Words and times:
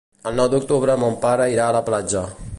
El 0.29 0.37
nou 0.39 0.47
d'octubre 0.53 0.95
mon 1.03 1.19
pare 1.27 1.47
irà 1.57 1.69
a 1.69 1.77
la 1.79 1.87
platja. 1.93 2.27